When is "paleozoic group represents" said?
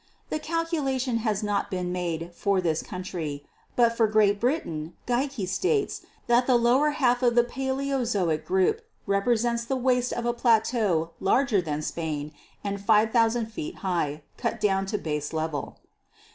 7.43-9.63